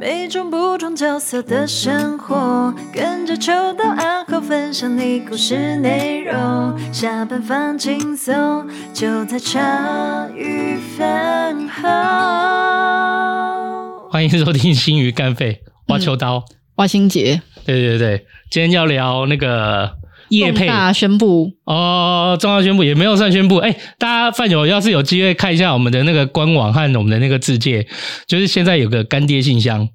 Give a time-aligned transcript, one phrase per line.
[0.00, 6.74] 每种不同角色的生活，跟着秋到暗号分享你故事内容。
[6.90, 11.82] 下班放轻松，就在茶余饭后。
[14.08, 15.52] 欢迎收听《新鱼干肺》，
[15.88, 16.46] 挖秋刀，
[16.76, 17.42] 挖心结。
[17.66, 19.98] 对对对，今天要聊那个。
[20.30, 20.66] 业配。
[20.66, 21.52] 大宣布。
[21.64, 27.86] 哦，重要宣布也没有算宣布，哎，大家饭友要是有机会看一下我们的那个官网和我们的那个自介，
[28.26, 29.88] 就是现在有个干爹信箱，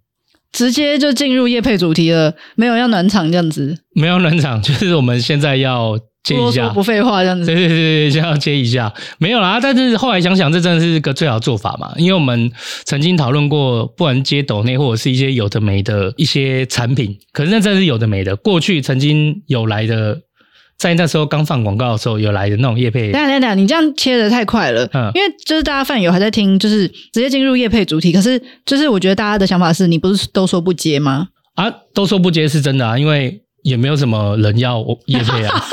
[0.51, 12.51] 直接就进入夜配主题了，没有要暖场这样子，没有暖场，就是我们现在要接一下，不废话这样子，对对对对，先要接一下，没有啦，但是后来想想，这真的是个最好做法嘛，因为我们
[12.83, 20.21] 曾经讨论过，不管接抖内或者是一些有的没的一些产品，可是那真的是有的没的，过去曾经有来的。
[20.77, 23.09] 在那时候刚放广告的时候，有来的那种业配。
[23.09, 24.85] 等等等下，你这样切的太快了。
[24.93, 28.11] 嗯，因为就是大家饭友还在听，就是直接进入业配主题。
[28.11, 31.29] 可是就是我觉得大家的想法是，你不是都说不接吗？
[31.55, 35.65] 啊，都说不接是真的啊，因为也没有什么人要业配啊。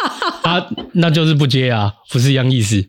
[0.59, 2.85] 啊，那就是不接啊，不是一样意思。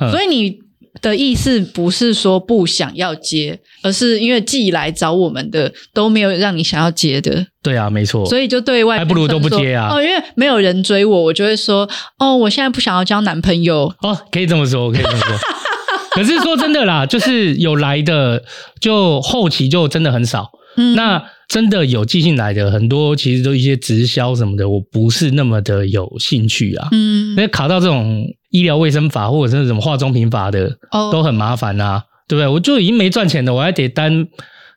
[0.00, 0.58] 嗯，所以你。
[1.00, 7.46] 的意思不是说不想要接，而是因为寄来找我们的都没有让你想要接的。
[7.62, 8.26] 对啊，没错。
[8.26, 9.90] 所以就对外还不如都不接啊。
[9.92, 13.82] 哦，因为没有人追我，我就会说哦，我现在不想要交男朋友。
[14.00, 15.38] 哦，可以这么说，可以这么说。
[16.10, 18.42] 可是说真的啦，就是有来的，
[18.80, 20.50] 就后期就真的很少。
[20.78, 26.88] 嗯，那真的有寄信来的很多，其实都一些直销什么的，我不是那么的有兴趣啊。
[26.92, 28.24] 嗯，那卡到这种。
[28.50, 31.12] 医疗卫生法或者是什么化妆品法的，oh.
[31.12, 32.48] 都很麻烦啊，对不对？
[32.48, 34.26] 我就已经没赚钱了，我还得担，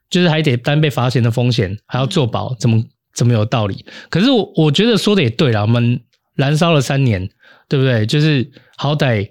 [0.09, 2.83] 就是还得担被罚钱的风险，还要做保，怎么
[3.15, 3.85] 怎么有道理？
[4.09, 6.01] 可是我我觉得说的也对啦，我们
[6.35, 7.29] 燃烧了三年，
[7.69, 8.05] 对不对？
[8.05, 9.29] 就是好歹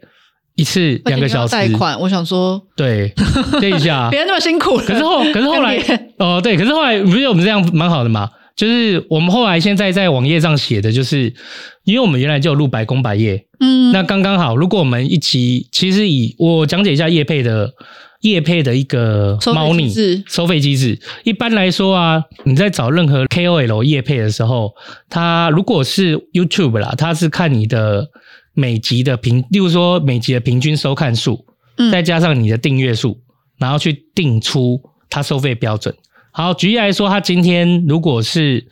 [0.57, 3.13] 一次两个小时贷款，我想说，对，
[3.61, 4.85] 这一下 别那么辛苦了。
[4.85, 5.77] 可是后 可是后来
[6.19, 8.29] 哦、呃，对，可是后来不是我们这样蛮好的嘛？
[8.57, 11.33] 就是我们后来现在在网页上写的，就是
[11.85, 13.47] 因为我们原来就有录百工百夜。
[13.59, 14.55] 嗯，那刚刚好。
[14.55, 17.73] 如果我们一起，其实以我讲解一下叶配的
[18.21, 19.91] 叶配的一个猫腻
[20.27, 20.99] 收费机制。
[21.25, 24.73] 一般来说啊，你在找任何 KOL 叶配的时候，
[25.09, 28.09] 他如果是 YouTube 啦，他是看你的
[28.55, 31.45] 每集的平，例如说每集的平均收看数，
[31.77, 33.19] 嗯再加上你的订阅数，
[33.59, 35.95] 然后去定出它收费标准。
[36.33, 38.67] 好，举例来说，他今天如果是。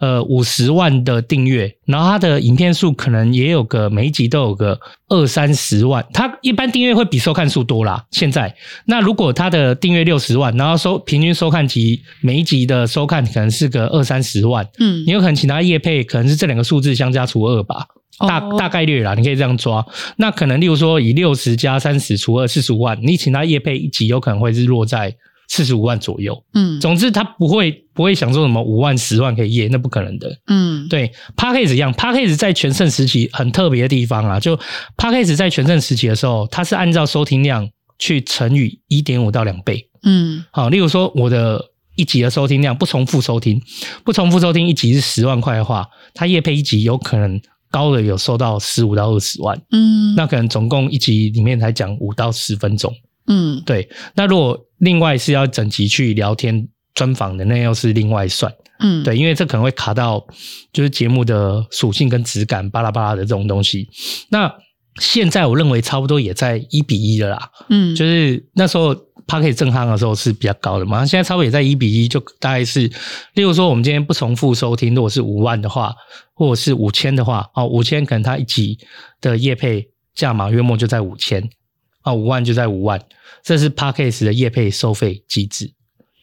[0.00, 4.78] 呃，五十万的订阅，然后他的影片数可能也有个每一集都有个
[5.08, 6.04] 二三十万。
[6.12, 8.04] 他一般订阅会比收看数多啦。
[8.10, 17.86] 现在，那如果他的订阅六十万，然后收平均收看集每一集的收看可能是个二三十万，嗯，你有可能请他业配，可能是这两个数字相加除二吧，
[18.18, 19.84] 大大概率啦，你可以这样抓。
[20.16, 25.16] 那可能例如说以六十加三十除二四十五万，你请他夜配一集有可能会是落在。
[25.46, 34.58] 四十五万左右，嗯，总之他不会不会想说什么五万十万可以夜，那不可能的，嗯，对，Podcast 一样，Podcast 在全盛时期很特别的地方啊，就
[34.96, 41.62] Podcast 在全盛时期的时候，它是按照收听量去乘以一点五到两倍，嗯，好，例如说我的
[41.94, 43.60] 一集的收听量不重复收听，
[44.02, 47.38] 不重复收听一集是十万块的话，他夜配一集有可能
[47.74, 52.94] 高的有收到十五到二十万，嗯，那可能总共一集里面才讲五到十分钟。
[53.26, 53.88] 嗯，对。
[54.14, 58.52] 那如果另外是要整集去聊天专访的，那又是另外算。
[58.78, 60.24] 嗯，对，因为这可能会卡到
[60.72, 63.88] 就是节目的属性跟质感巴拉巴拉的这种东西。
[64.30, 64.48] 那
[65.00, 67.50] 现在我认为差不多也在一比一了啦。
[67.68, 68.94] 嗯，就是那时候
[69.26, 72.86] Podcast 正夯的时候是比较高的嘛，现在差不多也在一比一，就大概是，
[73.34, 75.94] 例如说我们今天不重复收听，如果是五万的话，
[76.34, 78.78] 或者是五千的话，哦，五千可能它一集
[79.20, 81.48] 的业配价码约莫就在五千。
[82.02, 83.00] 啊，五万就在五万，
[83.42, 85.72] 这是 Podcast 的业配收费机制，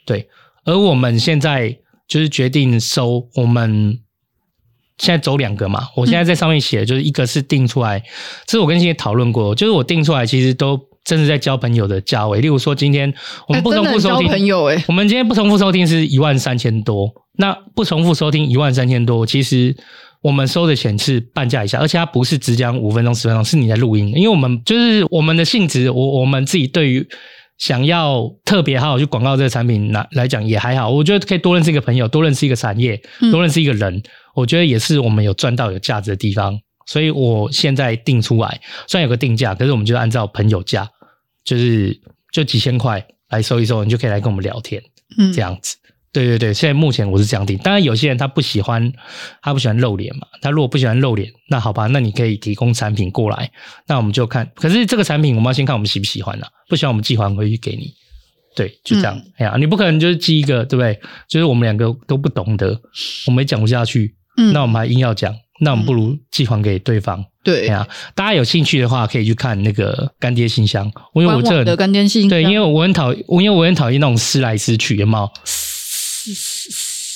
[0.06, 0.30] 对。
[0.64, 1.76] 而我们现在
[2.08, 4.00] 就是决定收，我们
[5.02, 5.88] 现在走两个嘛。
[5.96, 8.00] 我现在在上面写，就是一个是定出来，
[8.46, 12.40] 这是我跟欣欣讨论过，就是我定出来其实都真的在交朋友的价位。
[12.40, 13.12] 例如说，今天
[13.48, 19.76] 我们不重复收听，朋友诶，我们今天不重复收听是一万三千多，那不重复收听一万三千多，其实。
[20.24, 24.14] 我们收的钱是半价以下，而且它不是只讲五分钟、十分钟，是你在录音。
[24.16, 27.04] 因为我们就是我们的性质，我我们自己对于
[27.62, 30.90] 想要特别好好去广告这个产品来来讲也还好。
[30.90, 33.00] 我觉得可以多认识一个朋友，多认识一个产业，
[33.32, 34.04] 多认识一个人，嗯、
[34.34, 36.60] 我觉得也是我们有赚到有价值的地方。
[36.88, 40.90] 所以我现在定出来，虽然有个定价，可是我们就按照朋友价，
[41.44, 42.02] 就是
[42.34, 44.82] 就几千块来收一收，你就可以来跟我们聊天，
[45.20, 45.78] 嗯，这样子。
[46.14, 47.58] 对对对，现在目前我是这样定。
[47.60, 48.92] 当然，有些人他不喜欢，
[49.42, 50.28] 他不喜欢露脸嘛。
[50.42, 53.50] 他如果不喜欢露脸，那好吧，那你可以提供产品过来，
[53.88, 54.52] 那我们就看。
[54.56, 57.94] 可是这个产品我们要先看我们喜不喜欢呐、啊，不喜欢我们寄还回去给你。
[58.54, 59.18] 对，就这样。
[59.38, 61.00] 哎呀、嗯，你不可能就是寄一个，对不对？
[61.30, 62.78] 就是我们两个都不懂得，
[63.28, 67.24] 我们也讲不下去，嗯，那我们还硬要讲，那我们不如寄还给对方。
[67.44, 70.92] 对呀，大家有兴趣的话，可以去看那个干爹信箱。
[71.14, 75.32] 因为我这的干爹信箱，对，因为我很讨，我因为我很讨厌那种撕来撕去，有没有？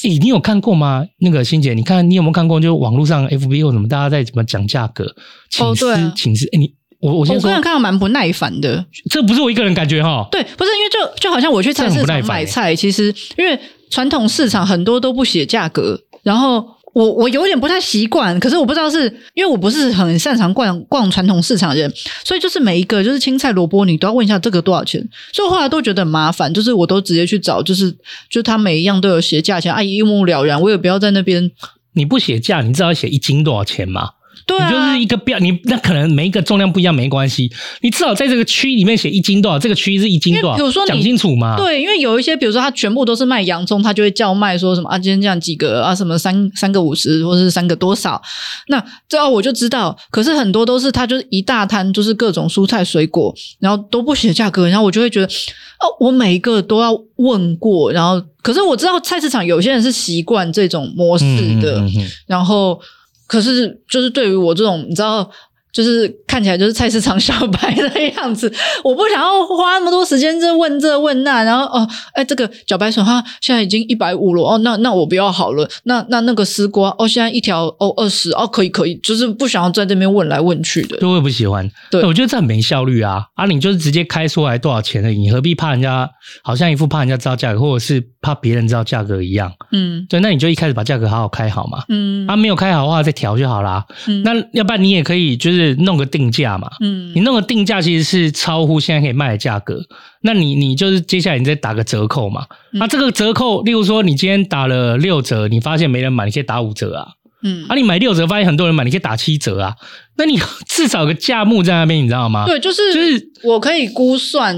[0.03, 1.05] 诶，你有看过吗？
[1.19, 2.59] 那个欣姐，你看你有没有看过？
[2.59, 5.15] 就网络上 FB 或什么，大家在怎么讲价格？
[5.49, 5.85] 请示，
[6.15, 6.47] 请示。
[6.51, 8.85] 诶，你我我先说，我个人看到蛮不耐烦的。
[9.09, 10.27] 这不是我一个人感觉哈。
[10.31, 13.59] 对，不是因为就就好像我去菜市场买菜，其实因为
[13.89, 16.74] 传统市场很多都不写价格，然后。
[16.95, 19.03] 我我有点不太习惯，可是我不知道是
[19.33, 21.91] 因为我不是很擅长逛逛传统市场的人，
[22.23, 27.93] 所以就是每一个就是青菜萝卜，你都要问一下这个多少钱，所以后来都觉得很麻烦，就是我都直接去找，就是
[28.29, 31.51] 就他每一样都有写价钱，啊一目了然，我也不要在那边。
[31.97, 34.09] 你不写价，你知道写一斤多少钱吗？
[34.45, 37.51] 对啊，你就是一个标，你那可能每一个重量不一样没关系，
[37.81, 41.55] 你至少在这个区里面写一斤多少，这个区是一斤多少，比如说讲清楚嘛。
[41.57, 48.21] 对，因为有一些，比如说他全部都是卖洋葱，他就会叫卖说什么啊，今天这样几个啊，什么三三个五十，或是三个多少，
[48.67, 49.97] 那这样我就知道。
[50.11, 61.25] 可是很多都是他就是一大摊，就是各种蔬菜水果，然后都不写价格，然后我就会觉得哦，我每一个都要问过，然后可是我知道菜市场有些人是习惯这种模式
[61.61, 62.79] 的，嗯嗯嗯、然后。
[63.27, 65.31] 可是，就是对于我这种，你知道。
[65.75, 68.49] 就是看起来就是菜市场小白的样子，
[68.81, 81.69] 我不想要花那么多时间这问这问那，然后哦，哎，这个茭白笋哈现在已经一百五了哦，那那我不要好了，那那那个丝瓜哦，现在一条哦二十哦，可以可以，就是不想要在这边问来问去的，对，我也不喜欢。
[81.91, 83.25] 对，我觉得这很没效率啊！
[83.35, 86.09] 啊，你就是直接开出来多少钱而已，你何必怕人家
[86.41, 89.51] 好像一副怕人家知道价格，或者是怕别人知道价格一样？
[89.73, 91.83] 嗯，对，那你就一开始把价格好好开好嘛。
[91.89, 93.83] 嗯，啊，没有开好的话再调就好啦。
[94.07, 95.64] 嗯，那要不然你也可以就是。
[95.73, 99.81] 弄个定价嘛，嗯，你弄个定价其实是超乎现在可以卖的价格，
[100.21, 102.45] 那你你就是接下来你再打个折扣嘛，
[102.79, 107.07] 啊、这个折扣，例如说你今天打了六折，你发现没人买，你可以打五折啊，
[107.41, 109.75] 嗯，啊，你买六折发现很多人买，你可以打七折啊，
[110.17, 112.45] 那你 至少有个价目在那边，你知道吗？
[112.45, 114.55] 对，就是就是我可以估算。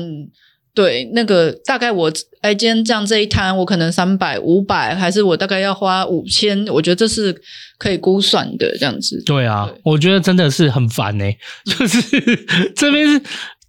[0.77, 6.67] 对，那个大概我哎，今天这样这一摊，我可能三百、五百，还是我大概要花五千？
[6.67, 7.35] 我觉得这是
[7.79, 9.23] 可以估算的，这样子。
[9.25, 12.45] 对啊，对我觉得真的是很烦呢、欸， 就是
[12.77, 13.19] 这边是。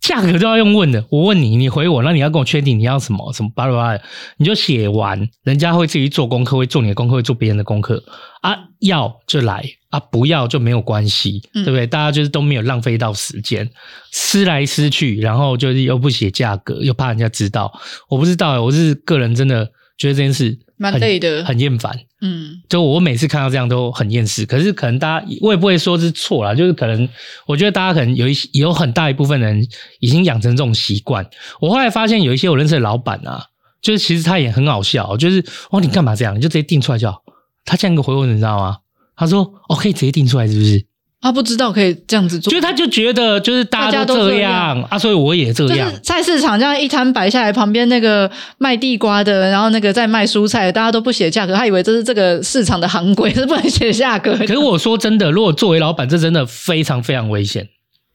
[0.09, 4.01] 价格都要用问的，我问你，你回我，那你要跟我确定你要什么什么巴拉巴拉，
[4.39, 8.03] 你就写完，人家会自己做功课，会做你的功课，会做别人的功课
[8.41, 11.87] 啊，要就来啊，不要就没有关系，对不对？
[11.87, 13.69] 大家就是都没有浪费到时间，
[14.11, 17.71] 撕来撕去，然后就是又不写价格，又怕人家知道，
[18.09, 19.67] 我不知道，我是个人真的
[19.99, 20.59] 觉得这件事。
[20.79, 21.95] 蛮累的，很厌烦。
[22.21, 24.45] 嗯，就我每次看到这样都很厌世。
[24.45, 27.09] 可是可能大家，我也不会说是错啦，就是可能
[27.47, 29.65] 我觉得大家可能有一些有很大一部分人
[30.01, 31.25] 已经养成这种习惯。
[31.61, 33.47] 我后来发现有一些我认识的老板啊，
[33.81, 36.35] 就是其实他也很好笑，就是哦，你干嘛这样？
[36.37, 37.23] 你就直接定出来就好。
[37.65, 38.79] 他这样一个回我，你知道吗？
[39.15, 40.88] 他说哦，可以直接定出来，是不是？
[41.21, 45.93] 他不知道可以这样子做，就他就觉得就是大家都这样，啊，所以我也这样。
[46.01, 54.33] 菜市场这样一摊摆下来，旁边那个卖地瓜的，然后那个在卖蔬菜，大家都不写价格，他以为这是这个市场的行规，是不能写价格。
[54.37, 57.67] 可是我说真的，如果作为老板，这真的非常非常危险。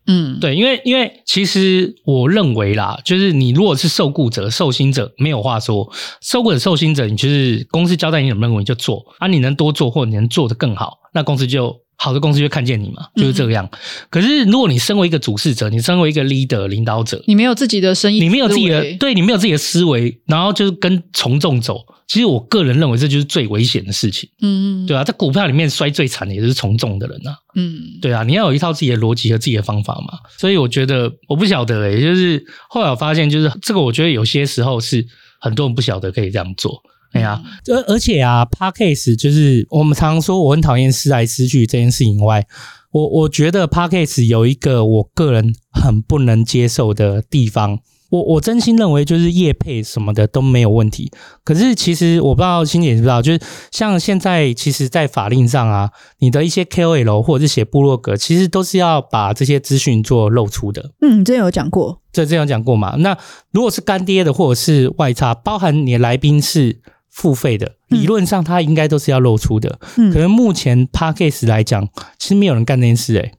[0.08, 5.92] 嗯，对，因为因为其实我认为啦，就是你如果是受雇者、受薪者，没有话说。
[6.22, 11.83] 受雇者、受薪者，你就是公司交代你怎么认为你就做啊，你能多做或你能做得更好，那公司就。
[11.96, 13.68] 好的公司就看见你嘛，就是这个样。
[13.72, 13.78] 嗯、
[14.10, 21.80] 可是如果你身为一个主事者，你身为一个 leader 领导者，你没有自己的生意，你没有自己的，对，你没有自己的思维，然后就是跟从众走。
[22.06, 24.30] 其实我个人认为这就是最危险的事情。
[24.42, 27.38] 嗯，对啊，在股票里面摔最惨的也是从众的人啊。
[27.56, 30.20] 嗯，对啊，你要有一套自己的逻辑和自己的方法嘛。
[30.38, 35.08] 所以我觉得我不晓得诶、欸，就是后来我发现，就是这个我觉得有些时候是
[35.40, 36.84] 很多人不晓得可以这样做。
[37.14, 42.46] 哎呀，而而且啊，Podcast 就是我们常常说我很讨厌撕来撕去这件事情以外，
[42.92, 47.80] 我我觉得 Podcast 有一个我个人很不能接受的地方。
[48.10, 51.12] 我我真心认为就是业配什么的都没有问题，
[51.44, 53.40] 可是其实我不知道欣姐知不知道，就是
[53.72, 55.90] 像现在其实，在法令上啊，
[56.20, 60.92] 你的一些 KOL 或者是写部落格，其实都是要把这些资讯做露出的。
[61.02, 62.96] 嗯，之前有讲过，这这样讲过嘛？
[63.00, 63.18] 那
[63.52, 66.82] 如果是干爹的或者是外差，包含你的来宾是。
[67.14, 69.80] 付费的理论上，它应该都是要露出的。
[69.98, 73.34] 嗯，可能目前 p a c k a g e 来讲，其实没有人干这件事诶、欸、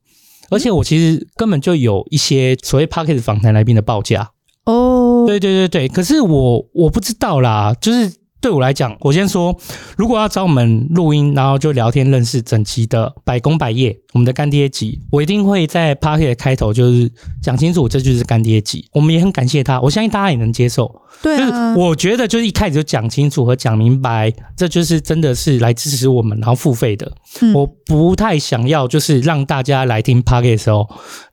[0.50, 4.30] 而且我其实根本就有一些所谓 p a c k a g e 访谈来宾的报价。
[4.64, 8.10] 哦，对对对对，可是我我不知道啦，就是
[8.44, 9.56] 对我来讲，我先说，
[9.96, 17.10] 如果要找我们录音，然后就聊天认识整集的百工百业，我们的干爹集，我一定会在 Podcast 开头就是
[17.40, 18.86] 讲清楚，这就是干爹集。
[18.92, 20.94] 我们也很感谢他，我相信大家也能接受。
[21.22, 27.10] 对啊，就是我觉得就是一开始就讲清楚和讲明白，这就是真的是来支持我们，然后付费的。
[27.40, 30.86] 嗯、我不太想要就是让大家来听 Podcast 的时候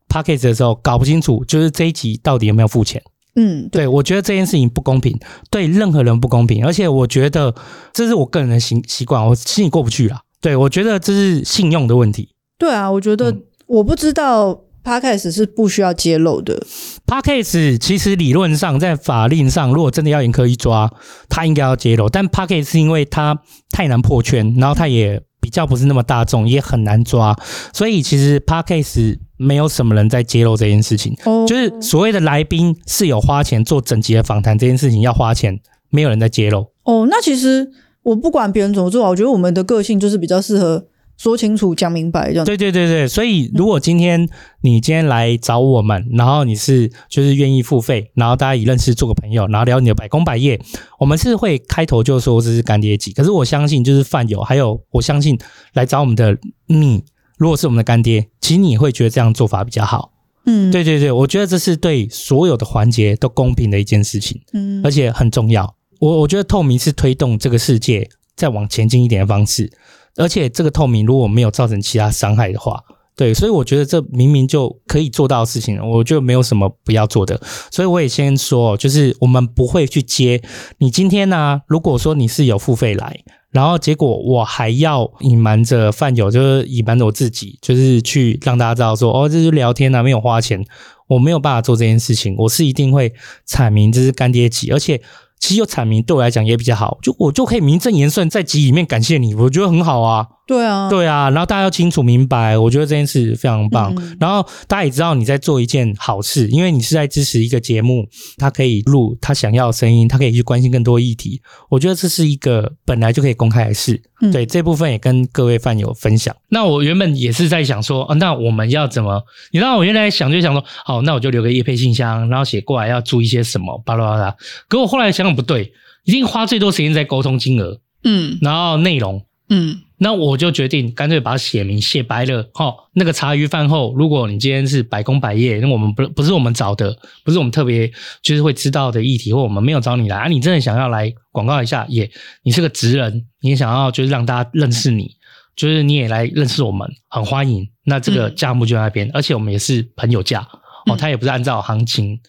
[0.08, 3.02] ，Podcast 的时候搞不清楚，就是这一集到底有没有付钱。
[3.36, 5.18] 嗯，对，我觉得这件事情不公平，
[5.50, 7.54] 对任何人不公平，而且我觉得
[7.94, 10.22] 这是我个人的习习惯，我心里过不去啦。
[10.42, 12.30] 对，我觉得这是信用的问题。
[12.58, 16.66] 对啊，我觉得、嗯、我不知道 Podcast 是不需要揭露的。
[17.06, 20.92] Podcast 其实理论上在法令上，如果真的要严苛一抓，
[21.30, 27.36] 他应该要揭露，但 Podcast 是因为它太难破圈，然后它也比较不是那么大众，也很难抓，
[27.74, 36.68] 所以其实 Podcast 没有什么人在揭露这件事情，哦、就是所谓的来宾是有花钱做整集的访谈，这件事情要花钱，没有人在揭露。
[36.84, 37.72] 哦，那其实
[38.04, 40.86] 我不管别人怎么做，我觉得我们的个性就是比较适合
[41.18, 42.46] 说清楚、讲明白这样。
[42.46, 44.28] 对对对对，所以如果今天
[44.62, 50.60] 你今天来找我们，然后你是就是愿意付费，然后大家以认识做个朋友，然后聊你的百工百业，
[51.00, 53.12] 我们是会开头就说这是干爹集。
[53.12, 55.38] 可是我相信就是饭友，还有我相信
[55.74, 57.04] 来找我们的你。
[57.42, 60.14] 如果是我们的干爹，其实你也会觉得这样做法比较好。
[60.46, 64.40] 嗯，对对对，我觉得这是对所有的环节都公平的一件事情。
[64.54, 65.76] 嗯，而且很重要。
[66.00, 69.72] 我我觉得透明是推动这个世界再往前进一点的方式。
[70.18, 72.80] 而且这个透明如果没有造成其他伤害的话，
[73.16, 77.42] 对，所以我觉得这明明就可以做到的事情，我觉得没有什么不要做的。
[77.72, 80.44] 所以我也先说，就是我们不会去接
[80.78, 83.22] 你今天呢、啊，如果说你是有付费来。
[83.52, 90.66] 然后结果我还要隐瞒着饭友，就是隐瞒着我自己，就是去让大家知道说，哦，这是聊天啊，没有花钱，
[91.08, 92.34] 我没有办法做这件事情。
[92.38, 93.14] 我是一定会
[93.48, 95.02] 阐明这是干爹级，而且
[95.40, 100.28] 其实有阐明对我来讲也比较好，就我就可以名正言顺在集里面感谢你，我觉得很好啊。
[100.52, 103.96] 对啊，对啊，然后大家要清楚明白，我觉得这件事非常棒。
[103.98, 108.06] 嗯、然后大家也知道你在做一件好事，因为你是在支持一个节目，
[108.36, 111.42] 他可以录他想要的声音，他可以去关心更多议题。
[111.70, 114.02] 我觉得这是一个本来就可以公开的事。
[114.20, 116.36] 嗯、对，这部分也跟各位饭友分享。
[116.50, 119.24] 那我原本也是在想说，啊，那我们要怎么？
[119.54, 124.36] 你知道我原来想就想说，好，那我就留个业配信箱，然后写过来要注意些什么，巴拉巴拉。
[124.68, 125.72] 可我后来想想不对，
[126.04, 129.80] 一定花最多时间在沟通金额，嗯，然后内容，嗯。
[130.04, 137.88] 那我就决定干脆把它写明写白了，哦，那个茶余饭后，如果你今天是百工百业，那我们不不是我们找的，不是我们特别
[138.24, 142.10] 就是会知道的议题，或我们没有找你来啊，你真的想要来广告一下，也
[142.42, 145.12] 你是个职人，你也想要就是让大家认识你，
[145.56, 147.70] 就是你也来认识我们，很欢迎。
[147.86, 150.40] 那这个价目就在那边，嗯、而且我们也是朋友价
[150.88, 152.20] 哦，他也不是按照行情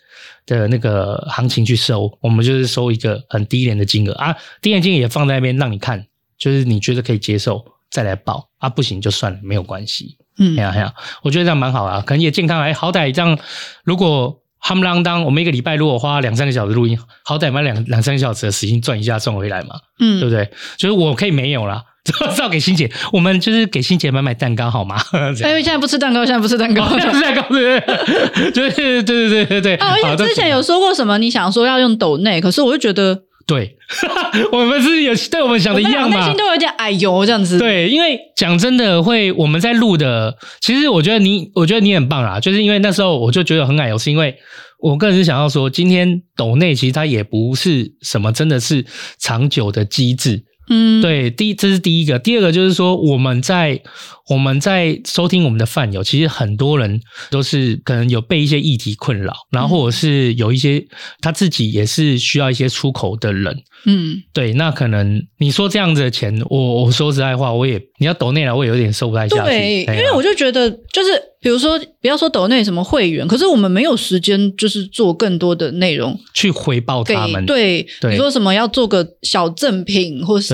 [0.45, 6.05] 的那个行情去收，我们就是收一个很低廉的金额啊，低廉金额也放在那边让你看。
[6.43, 10.17] 就是你觉得可以接受，再来报啊，不行就算了，没有关系。
[10.41, 12.61] 嗯，哎呀哎呀，我觉得这样蛮好啊，可能也健康。
[12.61, 13.39] 哎，好歹这样，
[13.85, 19.77] 如果夯不啷当，我们一个礼拜如果花两三个小时录音，好歹把两两三个小时的时间赚一下赚回来嘛。
[20.01, 20.51] 嗯，对不对？
[20.77, 21.85] 就是我可以没有啦，
[22.37, 25.01] 照给欣姐，我们就是给欣姐买买蛋糕好吗？
[25.39, 28.51] 因为现在不吃蛋糕，现在不吃蛋糕， 现在不吃蛋糕，对对？
[28.51, 29.75] 对对对对对对。
[29.77, 31.19] 啊，而且之前有说过什么？
[31.19, 33.23] 你想说要用抖内，可是我就觉得。
[33.47, 33.77] 对，
[34.53, 36.21] 我们是有对我们想的一样嘛？
[36.21, 37.59] 内心都有点哎呦这样子。
[37.59, 44.37] 对，因为讲真的，会我们在录的，其实我觉得你，我觉得你很棒啦，就是因为那时候我就觉得很矮油，是因为
[44.79, 48.85] 我个人是想要说，今天抖内其实它也不是什么真的是
[49.19, 50.45] 长久的机制。
[50.69, 53.83] 嗯，对，第一这是第一个，第二个就是说我们在。
[54.29, 60.83] 我们在收听我们的饭友，其实很多人都是可能有被一些议题困扰，然后或者是有一些
[61.21, 76.19] 他自己也是需要一些出口的人，嗯，对，那可能你说这样子的钱，我我说实在话，我也你要抖内了，我也有点收不太下去，对，因为我就觉得就是比如说不要说抖内什么会员，可是我们没有时间就是做更多的内容。
[76.33, 80.52] 去回报他们，对，对，你说什么要做个小赠品，或是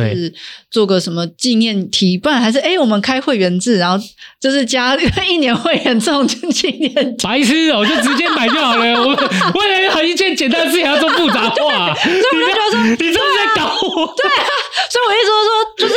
[0.71, 3.49] 做个什么纪念题，不然还是哎我们开会员。
[3.59, 3.99] 制，然后
[4.41, 8.85] 就是加一年会员这种纪念，白痴哦，就直接买就好了。
[9.03, 14.15] 我为了很一件简单的事情还要做复杂化，所以我就觉得说，你这是在搞我。
[14.17, 14.45] 对啊，
[14.89, 15.95] 所以我一直说说，就是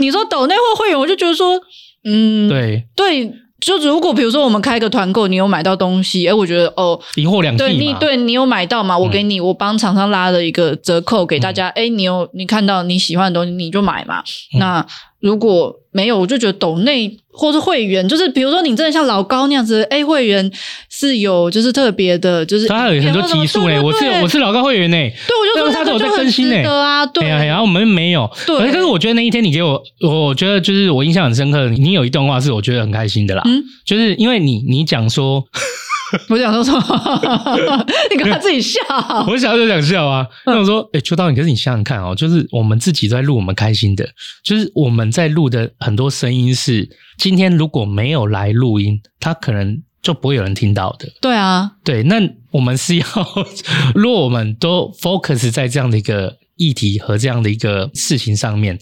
[0.00, 1.60] 你说抖内或会员，我就觉得说，
[2.04, 3.32] 嗯，对对。
[3.64, 7.56] 就如果比如说我们开个团购，你有买到东西，哎，我觉得哦，一货两。
[7.56, 8.98] 对你对你有买到嘛？
[8.98, 11.68] 我给你，嗯、我帮厂商拉了一个折扣给大家。
[11.68, 14.20] 哎、嗯，你有你看到你喜欢的东西，你就买嘛。
[14.52, 14.86] 嗯、那
[15.24, 20.52] 如果没有，我就觉得抖内或是会员，就是比如说你真的像老高那样子，A 会员
[20.90, 23.80] 是有就是特别的，就是他有很多级数嘞。
[23.80, 28.70] 我是我是老高会员呢，对，我就说他有在更新呢啊，对啊，然后我们没有，对。
[28.70, 35.42] 可是我觉得那一天你给我，我觉得就是我印象很深刻，你有一段话是我觉得很开心的啦，嗯，就是因为你你讲说。
[36.28, 37.86] 我想说什么？
[38.10, 38.80] 你跟他自己笑。
[39.28, 40.26] 我想就想笑啊。
[40.46, 44.08] 那我说，哎、欸，秋刀，你可是你想想看哦，就是我们自己在录，我们开心的，
[44.42, 51.08] 就是我们在录的很多声音是，今天如果没有来录音，他可能就不会有人听到的。
[51.20, 52.02] 对啊，对。
[52.02, 52.16] 那
[52.50, 53.06] 我们是要，
[53.94, 58.78] 如果我们都 focus 在这样的一个议题和这样的一个事情上面，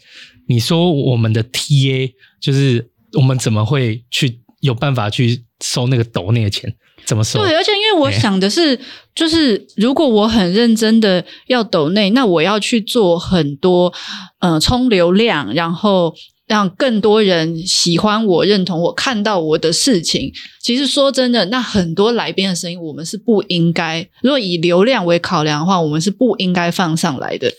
[0.49, 2.11] 你说我们的 TA
[2.41, 6.75] 就是我们怎么会去有办法去收那个抖那个钱？
[7.05, 7.43] 怎么说？
[7.43, 8.81] 对，而且因为我想的是，欸、
[9.15, 13.93] 就是如果我很认真的要抖内，那我要去做很多，
[14.39, 16.15] 呃，冲流量，然后
[16.47, 20.33] 让更多人喜欢我、认同我、看到我的事情。
[20.61, 27.51] 其实说真的，那很多来宾的声音，我们是不应该，如果以流量为考量的话，我们是不应该放上来的。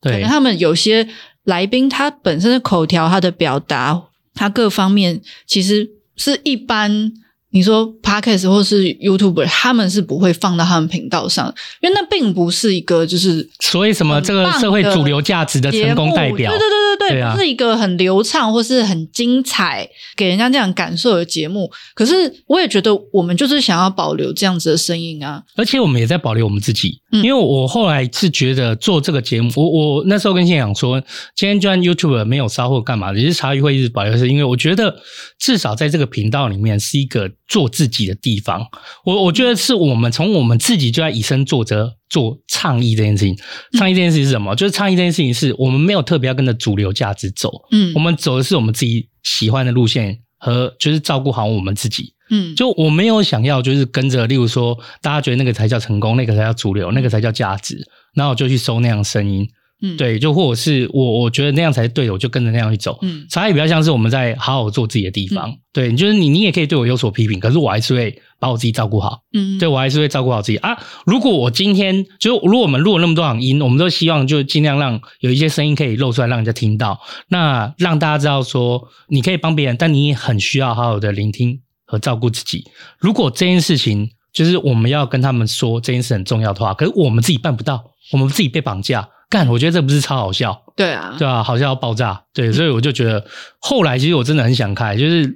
[0.00, 1.08] 对，可能他们有些
[1.44, 4.02] 来宾，他本身的口条、他的表达、
[4.34, 7.12] 他各方面，其实是一般。
[7.52, 21.70] 你说 Podcast 或是 YouTuber，他们是不会放到他们频道上，因为那并不是一个就是所以什么这个社会主流价值的成功代表，对对对对对，对啊、不是一个很流畅或是很精彩给人家这样感受的节目。
[21.94, 22.14] 可是
[22.46, 27.00] 我也觉得我们就是想要保留这样子的声音啊，而且我们也在保留我们自己。
[27.22, 29.68] 因为我后来是觉得做这个节目，我
[29.98, 30.98] 我那时候跟现场说，
[31.36, 34.96] 今天就算 YouTuber 没有烧或干嘛，也是茶余会一直保留，是因为我觉得
[35.38, 37.30] 至少在这个频道里面是一个。
[37.52, 38.66] 做自己的地方，
[39.04, 43.36] 我我觉得是我们从我们自己就在以身作则做倡议这件事情。
[43.78, 44.56] 倡议这件事情是什么？
[44.56, 59.46] 就是倡议这件事情是我们没有特别要跟着主流价值走，嗯，我们走的是我们自己喜欢的路线和就是照顾好我们自己，嗯，就我没有想要就是跟着，例如说大家觉得那个才叫成功，那个才叫主流，那个才叫价值，然后我就去收那样的声音。
[59.82, 62.98] 嗯，对，就或者是我我觉得那样才是对的，我就跟着那样去走。
[63.02, 65.50] 嗯，茶也比较像是我们在好好做自己的地方。
[65.50, 69.22] 嗯、对，就是你，你也可以对我有所批评，可是我还是会把我自己照顾好。
[69.32, 70.78] 嗯，对，我还是会照顾好自己啊。
[71.04, 77.00] 如果我今天就如果我们录了那么多场音，我们都希望就尽量让有一些声音可以露出来，让人家听到。
[77.28, 82.64] 那让大家知道说，你可以帮别人，但你也很需要好好的聆听和照顾自己。
[83.00, 89.08] 如果这件事情就是我们要跟他们说这件事很重要的话，可是我们自己办不到，我们自己被绑架。
[89.32, 93.24] 干，我觉得这不是超好笑，对啊，对啊，好笑要爆炸，对，所以我就觉得
[93.58, 95.26] 后来其实我真的很想开，就是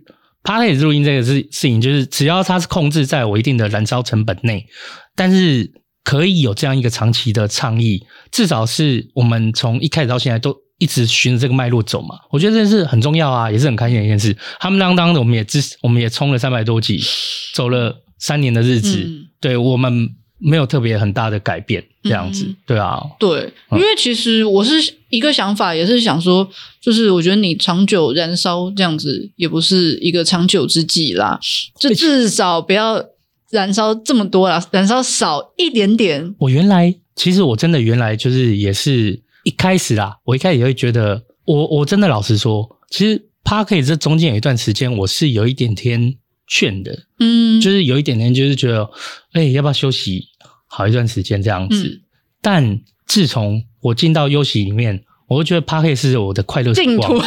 [0.44, 4.66] Podcast 录音这个事事情，就是只要它是控制在我一定的燃烧成本内，
[5.14, 5.72] 但是
[6.04, 14.36] 可以有这样一个长期的倡议，至少是我们从一开始到现在都一直循着这个脉络走嘛，我觉得这是很重要啊，也是很开心的一件事。
[14.60, 17.00] 他们当当的，我们也支，我们也冲了三百多集，
[17.54, 20.10] 走了三年的日子，嗯、对我们。
[20.38, 24.74] 没有特别很大的改变，这样子，嗯、对啊，对，因为其实我是
[25.08, 26.46] 一个想法，也是想说，
[26.80, 31.38] 就是我觉得你长久燃烧这样子，也不是一个长久之计啦，
[31.78, 33.02] 就至少不要
[33.50, 36.34] 燃烧这么多啦，燃烧少一点点。
[36.38, 46.16] 我原来其实我真的原来就是也是一开始啦，我一开始也会觉得，我我真的老实说，其实 Podcast 这中间有一段时间，我是有一点天。
[46.46, 48.88] 劝的，嗯，就是有一点点，就是觉得，
[49.32, 50.24] 哎、欸，要不要休息
[50.66, 51.84] 好一段时间这样子？
[51.84, 52.00] 嗯、
[52.40, 57.14] 但自从我进到休息里面，我就觉得 Podcast 是我的快乐时光。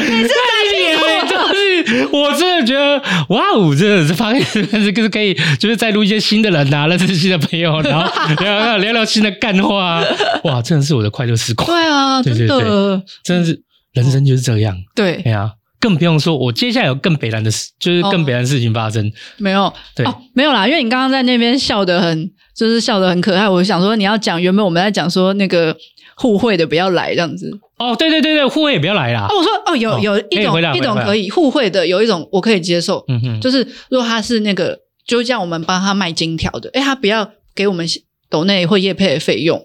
[0.00, 0.34] 你是在
[0.78, 0.98] 演？
[1.28, 2.96] 就是我真的觉得，
[3.28, 8.06] 哇哦，真的是 Podcast 是可以，就是再录一些新的人啊，认识新的朋友，然后
[8.42, 10.02] 聊聊聊聊新的干话，
[10.44, 11.66] 哇，真的是我的快乐时光。
[11.66, 14.76] 对啊，对对对，真的，真的是人生就是这样。
[14.94, 15.52] 对，对啊。
[15.82, 19.04] 更不用说，我接下来有更北烂的事，就是更北烂的事情发生。
[19.04, 23.48] 哦、没有，对、哦，没有啦，因为你刚刚在那边笑得很，就是笑得很可爱。
[23.48, 25.76] 我想说，你要讲原本我们在讲说那个
[26.14, 27.50] 互惠的不要来这样子。
[27.78, 29.26] 哦，对对对对，互惠也不要来啦。
[29.28, 33.04] 哦，我说哦，有有一种、哦、一种可以互惠的，有一种我可以接受。
[33.08, 37.84] 嗯哼，就是如果他是那个，就叫我们帮他卖金条的，诶他不要给我们
[38.30, 39.60] 抖内或业配的费用。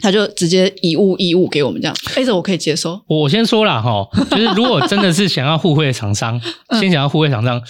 [0.00, 3.00] 他就直接以物易物给我们这样，哎，这我可以接受。
[3.08, 7.60] 我先说了哈，就是如果真的是想要互惠的厂商， 嗯、先想要互惠厂商，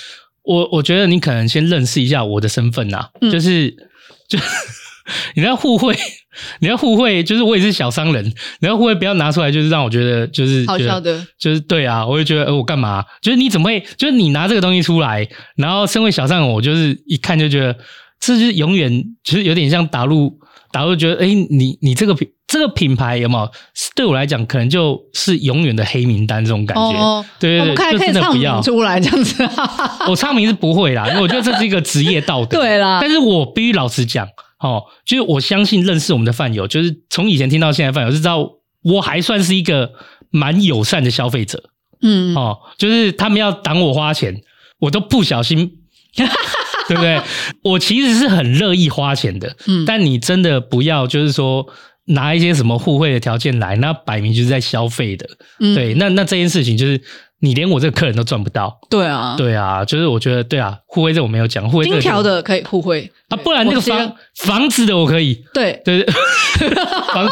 [0.43, 3.71] 我我觉得你可能先认识一下我的身份呐，嗯、就是
[4.29, 4.39] 就
[5.35, 5.97] 你要互惠，
[6.61, 8.25] 你要互惠，就是我也是小商人，
[8.61, 13.03] 你要互惠不要拿出来，就是让我觉得就是好笑的，就是对啊，我就觉得呃我干嘛？
[13.23, 13.81] 就是你怎么会？
[13.97, 17.75] 就是你拿这个东西出来，然后身为小商人，我就是一看就觉得
[18.21, 20.39] 这就是永远其实有点像打入。
[20.71, 23.51] 打入觉得，哎，你你这个品这个品牌有没有？
[23.95, 26.93] 对我来讲，可能就是永远的黑名单这种感觉。
[26.93, 29.49] 哦、对对对，就真的不要出来这样子。
[30.09, 32.59] 我唱名是不会啦，因为我觉得这是一个职业道德。
[32.61, 34.27] 对啦，但是我必须老实讲，
[34.61, 38.49] 哦，就是我相信认识我们的饭友，就是从以前听到现在饭友，是知道
[38.83, 39.93] 我还算是一个
[40.31, 41.71] 蛮友善的消费者。
[42.03, 44.41] 嗯，哦，就是他们要挡我花钱，
[44.81, 45.73] 我都不小心。
[46.89, 47.21] 对不对？
[47.63, 51.65] 我其实是很乐意花钱的，嗯，但你真的不要就是说
[52.07, 55.29] 拿一些什么互惠的条件来，那摆明就是在消费的，
[55.61, 57.01] 嗯，对，那那这件事情就是。
[57.41, 63.13] 你连我这个客人都赚不到，对啊，对啊，就是我觉得对啊，互惠这我没有讲，互惠金条的可以互惠。
[63.29, 66.03] 啊，不然那个房房子的我可以，对对。
[66.03, 66.15] 对，
[67.15, 67.29] 房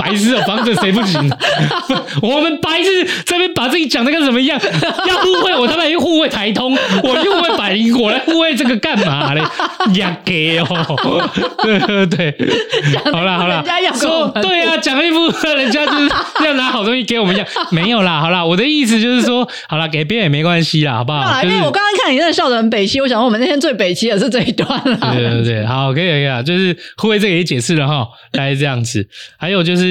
[0.00, 1.30] 白痴的房子谁不行？
[2.22, 4.58] 我们白痴这边把自己讲的跟什么一样？
[5.06, 9.42] 要互惠我他妈又互惠台通，我又互惠百灵果来互惠这个干嘛 嘞？
[9.98, 11.30] 呀给哦，
[11.62, 12.50] 对对对，
[13.12, 13.62] 好啦好啦，
[13.94, 16.08] 说对啊，讲一副人家就是
[16.44, 19.46] 要拿好东西给我们一样，没有啦，好啦，我的意思就是说。
[19.68, 21.42] 好了，给别人也没关系啦，好不好？
[21.42, 24.96] 因为我刚刚看你真的笑得很北七，我想说我们那天最北七也是这一段了。
[25.12, 29.06] 对对对，好，可以可以啊，就是互惠这个也解释了哈，大概是这样子。
[29.36, 29.89] 还有就是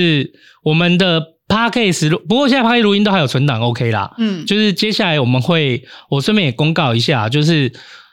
[0.63, 4.13] 我们的 Podcast 不过现在 Podcast 录音都还有存档，OK 啦。
[4.17, 7.71] 嗯，就是接下来我们会，我顺便也公告一下，就是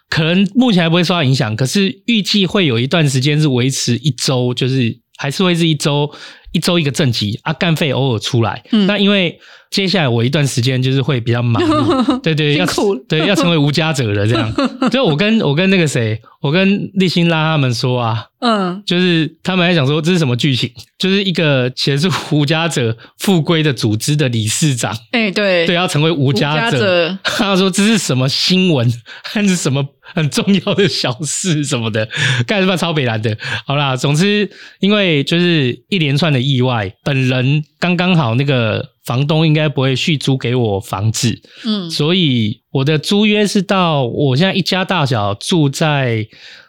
[0.09, 6.11] 可能目前还不会受到影响，可是预计会有一段时间是维持一周，就是还是会是一周
[6.53, 8.63] 一周一个正集啊，干费偶尔出来。
[8.73, 9.39] 嗯，那因为。
[9.71, 12.67] 接下来我一段时间就是会比较忙碌， 对对，要
[13.09, 14.53] 对要成为无家者了这样。
[14.91, 27.19] 所以我跟我跟那个谁，我跟立新拉他们说啊，嗯，就是他们还想说这是什么剧情，就是一个其实是无家者复归的组织的理事长，哎，对，对，要成为无家者。
[27.25, 28.91] 他说这是什么新闻，
[29.25, 32.09] 还是什么很重要的小事什么的，
[32.47, 33.37] 干什么超北蓝的。
[33.67, 34.49] 好啦，总之
[34.81, 38.96] 因为就是一连串的意外，本人刚刚好那个。
[39.07, 46.27] 房东应该不会续租给我房子，嗯，所以我的租约是到我现在一家大小住在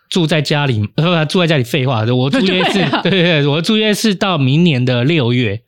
[0.08, 0.80] 住在家里，
[1.28, 5.63] 住在家里废话，我租约是 对、啊、对对，我的租约是到明年的六月，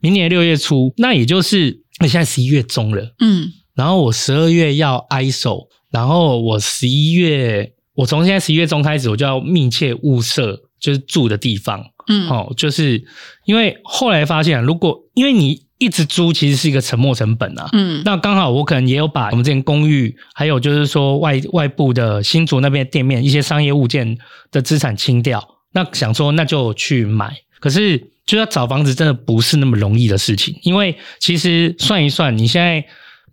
[0.00, 13.04] 明年六月初，那也就是现在十一月中了，嗯，然后我十二月要挨手，然后我十一月，我从现在十一月中开始，我就要密切物色就是住的地方，嗯，哦，就是
[13.44, 15.65] 因为后来发现，如果因为你。
[15.78, 24.16] 一直租其实是一个沉没成本啊，嗯，那刚好我可能也有把我们这间公寓，还有就是说外外部的新竹那边店面一些商业物件
[24.50, 32.84] 的资产清掉，那想说那就去买，可是就要找房子真的不是那么容易的事情，因为其实算一算，你现在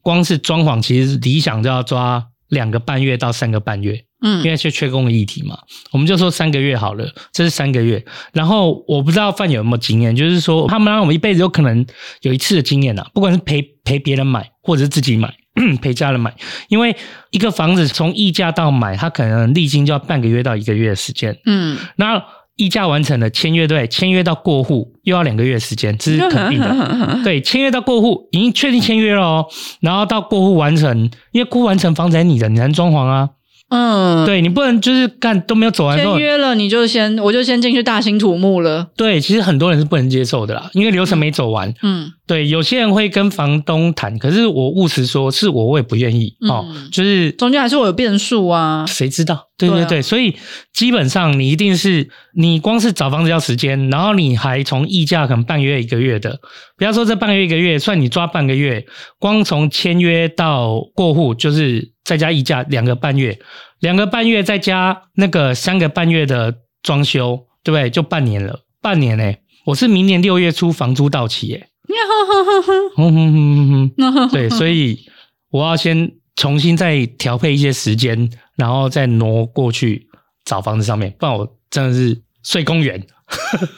[0.01, 4.03] 光是装潢，其实理想就要抓两个半月到三个半月。
[4.23, 5.57] 嗯，因为是缺工的议题嘛，
[5.91, 8.03] 我们就说三个月好了，这是三个月。
[8.31, 11.85] 然后我不知道范有没有经验，就是说他们让我们一辈子有可能
[12.21, 15.33] 有一次的经验呐，不管是陪陪别人买，或者是自己买，
[15.81, 16.33] 陪家人买，
[16.69, 16.95] 因为
[17.31, 21.37] 一个房子从议价到买，它可能历经就要半个月到一个月的时间。
[21.45, 22.23] 嗯，那
[22.55, 27.19] 议价完成了，签约对，签约到过户又要两个月时间，这是肯定的。
[27.25, 29.47] 对，签约到过户已经确定签约了哦，
[29.81, 33.29] 然后到过户完成，因为过户完成房子你的，你才能装潢啊。
[33.75, 38.87] 嗯，对，你不能就是干都没有走完，签约了你就先，我就先进去大兴土木了。
[38.95, 41.73] 对，其实很多人是不能接受的啦，因为流程没走完。
[41.81, 49.47] 嗯，对，有些人会跟房东谈，可是我务实说，是我我也不愿意哦，就是中间还是会有变数啊，谁知道？
[49.57, 50.35] 对对对，所以
[50.71, 56.39] 基本上你一定是你光是找房子要时间，然后你还从议价可能半个月一个月的，
[56.77, 58.85] 不要说这半个月一个月，算你抓半个月，
[59.17, 61.92] 光从签约到过户就是。
[62.03, 63.39] 再加议价两个半月，
[63.79, 67.89] 两个半月再加那个三个半月的装修，对不对？
[67.89, 71.67] 就半年了，半年诶我是明年六月初房租到期 诶
[74.31, 75.05] 对，所以
[75.49, 80.07] 我要先重新再调配一些时间，然后再挪过去
[80.43, 83.01] 找房子上面，不然我真的是睡公园。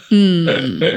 [0.10, 0.48] 嗯，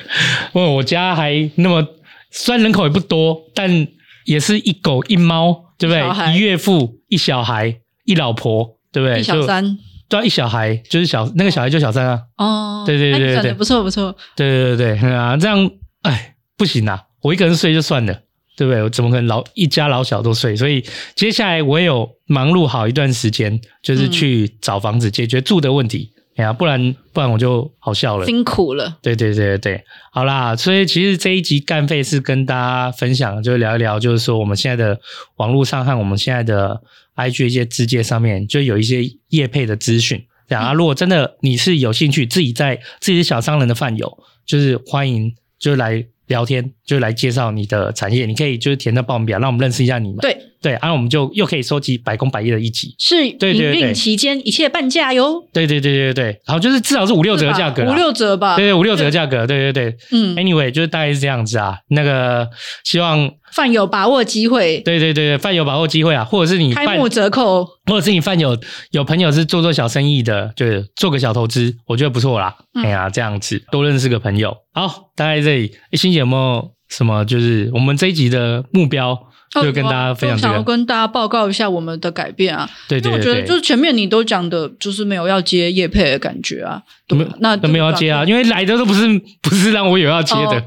[0.55, 1.87] 问我家还那么，
[2.31, 3.87] 虽然人口也不多，但
[4.25, 5.68] 也是一狗一猫。
[5.79, 6.35] 对不对？
[6.35, 9.21] 一岳父，一小孩，一老婆，对不对？
[9.21, 12.23] 一小三，对啊，一小孩就是小那个小孩就小三啊。
[12.37, 14.15] 哦，对对对对对，不错不错。
[14.35, 15.71] 对对对对啊，这样
[16.03, 18.13] 哎不行啊，我一个人睡就算了，
[18.57, 18.83] 对不对？
[18.83, 20.57] 我怎么可能老一家老小都睡？
[20.57, 26.11] 所以接下来我也有忙碌好一段时间，就是去找房子解决住的问题。
[26.45, 28.99] 呀，不然不然我就好笑了，辛苦了。
[29.03, 35.01] 对对对对对，好啦，所以其实这一集干废是跟大家分享，就聊一聊，就是说我们现在的
[35.37, 36.81] 网络上和我们现在的
[37.17, 40.25] IG 一些资介上面，就有一些业配的资讯。
[40.47, 48.27] 这样啊，如果真的你是有兴趣，自己在自己是小商人的饭友，就是欢迎就来聊天，就来介绍你的产业。
[48.27, 50.17] 你可以就是填那报名表，让我们认识一下你们。
[50.19, 52.93] 对对，然后我们就又可以收集百工百业的一集。
[52.99, 55.41] 是营运期间一切半价哟。
[55.53, 58.57] 对对对对对，然后就是至少是五六折的价格，五六折吧。
[58.57, 59.97] 对对，五六折的价格，对对对。
[60.11, 61.79] 嗯，anyway，就是大概是这样子啊。
[61.91, 62.49] 那个
[62.83, 63.31] 希望。
[63.51, 68.55] 饭有把握机会，对对对对，饭有把握机会啊，或者是你开幕折扣，或者是你饭有
[68.91, 72.55] 有朋友是做做小生意的，就是做个小投资，我觉得不错啦。
[72.75, 74.55] 嗯、哎呀，这样子多认识个朋友。
[74.75, 77.25] 好，大概这里，欣姐有没有什么？
[77.25, 79.19] 就是我们这一集的目标，
[79.63, 80.49] 就跟大家分享这个。
[80.49, 82.69] 哦、想要跟大家报告一下我们的改变啊。
[82.89, 86.81] 对对对，对，我觉得就是前面你都讲的，就是没有要接叶配的感觉啊。
[87.07, 89.07] 对，那都没有要接啊，因为来的都不是
[89.43, 90.59] 不是让我有要接的。
[90.59, 90.63] 哦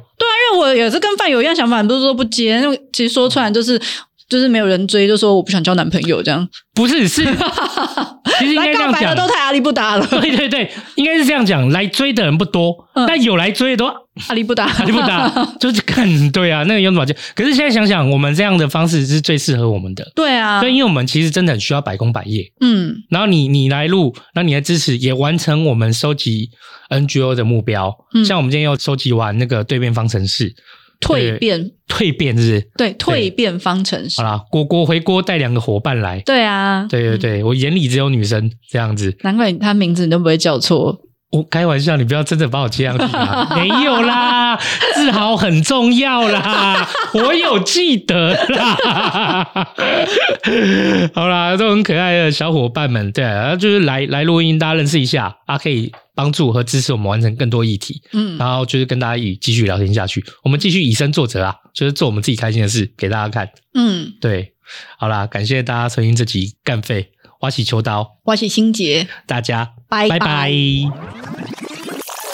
[0.58, 3.80] 我也是跟范友一样想法，不是说不接，因为其实说出来就是
[4.28, 6.46] 就是没有人追，就说我不想交男朋友这样。
[6.76, 7.24] 不是，是，
[8.38, 10.06] 其实应该这样讲，都太阿力不达了。
[10.06, 13.88] 对对对，应该是这样讲，来追的人不多，嗯、但有来追的都
[14.28, 17.06] 阿里不达，阿里不达， 就是看 对啊，那个用什么？
[17.34, 20.12] 可是现在想想，我们这样的方式是最适合我们的。
[20.15, 22.43] 对啊，所以，因为我们其实真的很需要百工百业。
[22.60, 26.50] 嗯，然后你你来录，那你的支持也完成我们收集
[26.89, 27.95] NGO 的目标。
[28.13, 30.54] 嗯，像我们今天又收集完那个对变方程式。
[31.00, 32.69] 蜕变，蜕变是不是？
[32.78, 34.21] 对，蜕变方程式。
[34.21, 36.19] 好啦，果果回锅带两个伙伴来。
[36.19, 39.17] 对啊，对对对，我眼里只有女生这样子。
[39.24, 41.00] 难怪他名字你都不会叫错。
[41.32, 43.48] 我开玩笑，你不要真的把我接上去啊！
[43.56, 44.58] 没有啦，
[44.96, 49.48] 自豪很重要啦，我有记得啦。
[51.15, 58.02] 好啦，都很可爱的小伙伴们，对啊，就是来来录音，大家认识一下啊，可以帮助和支持我们完成更多议题。
[58.12, 63.50] 嗯，然后就是跟大家一起继续聊天下去，我们继续以身作则啊，就是做我们自己开心的事给大家看。
[63.74, 64.52] 嗯，对，
[64.98, 67.12] 好啦，感谢大家收听这集干废。
[67.39, 70.20] 挖起秋刀，挖起心结，大家拜拜。
[70.20, 70.52] 拜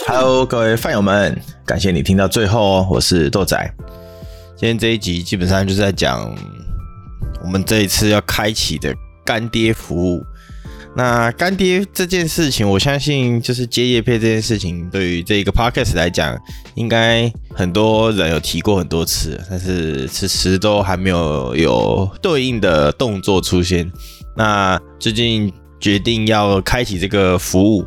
[0.10, 2.88] Hello，各位饭友们，感谢你听到最后哦。
[2.90, 3.58] 我是豆仔，
[4.56, 6.34] 今天这一集基本上就是在讲
[7.44, 10.24] 我们这一次要开启的干爹服务。
[10.96, 16.40] 那干爹这件事情，我相信就是接业配这件事情，对于这一个 podcast 来讲，
[16.76, 23.92] 应该很多人有提过很多次，但是迟迟都还没有有对应的动作出现。
[24.38, 27.86] 那最近决定要开启这个服务，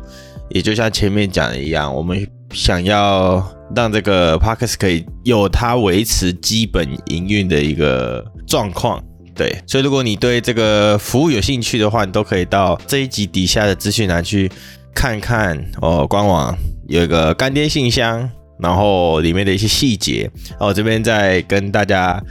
[0.53, 3.43] 也就像前面讲的一样，我们想要
[3.75, 9.01] 让这个 Podcast 可以有它维持基本营运的一个状况。
[9.33, 14.51] 对，所以如果你对这个服务有兴趣的话，你都可以到这一集底下的资讯栏去
[14.93, 16.05] 看看哦。
[16.05, 16.55] 官网
[16.89, 22.21] 有一个干爹信箱，然后里面的一些细节，哦，这边再跟大家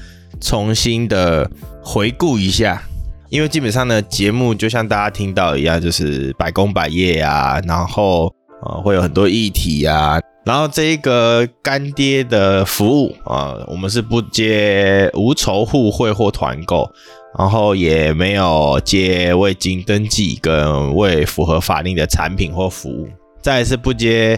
[0.41, 1.51] 重新的
[1.83, 2.83] 回顾一下。
[3.31, 8.35] 因为基本上呢，节目就像大家听到一样，就是百工百业啊，然后
[8.67, 16.91] 呃会有很多议题啊，然后这一个干爹的服务啊，我们是不接无酬互惠或团购，
[17.39, 23.09] 然后也没有接未经登记跟未符合法令的产品或服务，
[23.41, 24.37] 再是不接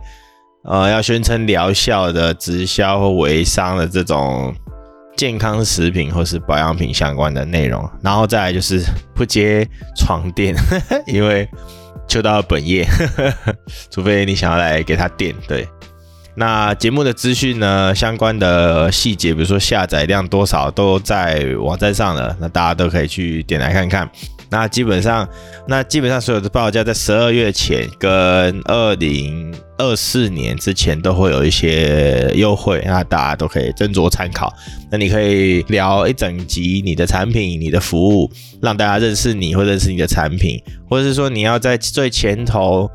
[0.65, 4.55] 呃要宣称疗效的直销或微商的这种。
[5.17, 8.83] 健康食品或是保养品相关的内容，然后再来就是
[9.15, 10.55] 不接床垫，
[11.07, 11.49] 因为
[12.09, 12.87] 就到本业，
[13.91, 15.35] 除非你想要来给他垫。
[15.47, 15.69] 对，
[16.35, 24.11] 那节目的资讯呢，相关的细节，比如说下载量多少，都在网站上了，那大家都可以去点来看看。
[24.53, 25.27] 那基本上，
[25.67, 34.53] 那基本上所有的报价在十二月前跟二零二四年之前都会有一些优惠，那大家都可以斟酌参考。
[34.91, 42.91] 那你可以聊一整集你的产品、你的服务，让大家认识你或认识你的产品，或者是说你要在最前头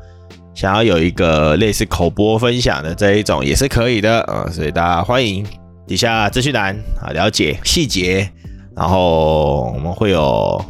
[0.54, 4.48] 想要有一个类似口播分享的这一种也是可以的啊。
[4.48, 5.44] 所以大家欢迎
[5.88, 8.30] 底下资讯栏啊了解细节，
[8.76, 10.64] 然后我们会有。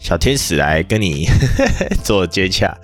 [0.00, 1.28] 小天使来跟你
[2.02, 2.74] 做接洽，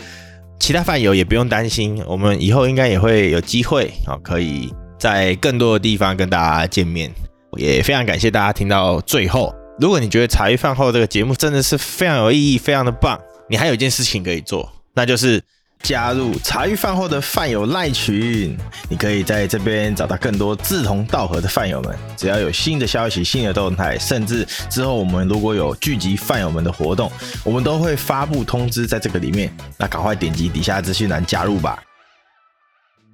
[0.61, 7.11] 其他饭友也不用担心，我们以后应该也会有机会啊，可以在更多的地方跟大家见面。
[7.57, 9.53] 也非常感谢大家听到最后。
[9.81, 15.43] 如果你觉得茶余饭后这个节目真的是非常有意义、非常的棒，你还有一件事情可以做，那就是。
[15.83, 18.59] 加入茶余饭后的饭友赖群，
[18.89, 21.97] 你可以在这边找到更多志同道合的饭友们。
[22.17, 27.11] 只要有新的消息、新的动态，甚至之后我们如果有聚集饭友们的活动，
[27.45, 29.55] 我们都会发布通知在这个里面。
[29.79, 31.81] 那赶快点击底下资讯栏加入吧。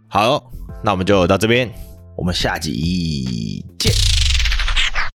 [0.08, 0.42] 好，
[0.82, 1.70] 那我们就到这边，
[2.16, 3.92] 我们下集见。